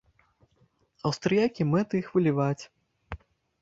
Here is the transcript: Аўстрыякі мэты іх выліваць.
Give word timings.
Аўстрыякі 1.11 1.69
мэты 1.71 1.93
іх 2.03 2.07
выліваць. 2.17 2.61